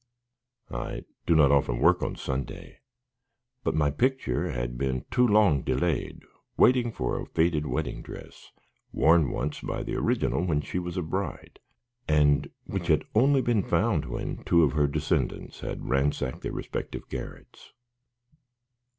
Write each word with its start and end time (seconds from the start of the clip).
I 0.71 1.03
do 1.27 1.35
not 1.35 1.51
often 1.51 1.77
work 1.77 2.01
on 2.01 2.15
Sunday, 2.15 2.79
but 3.63 3.75
my 3.75 3.91
picture 3.91 4.49
had 4.49 4.75
been 4.75 5.05
too 5.11 5.27
long 5.27 5.61
delayed 5.61 6.23
waiting 6.57 6.91
for 6.91 7.19
a 7.21 7.27
faded 7.27 7.67
wedding 7.67 8.01
dress 8.01 8.49
worn 8.91 9.29
once 9.29 9.59
by 9.61 9.83
the 9.83 9.95
original 9.97 10.43
when 10.43 10.61
she 10.61 10.79
was 10.79 10.97
a 10.97 11.03
bride, 11.03 11.59
and 12.07 12.49
which 12.65 12.87
had 12.87 13.05
only 13.13 13.43
been 13.43 13.61
found 13.61 14.05
when 14.05 14.43
two 14.43 14.63
of 14.63 14.71
her 14.73 14.87
descendants 14.87 15.59
had 15.59 15.87
ransacked 15.87 16.41
their 16.41 16.51
respective 16.51 17.07
garrets. 17.07 17.71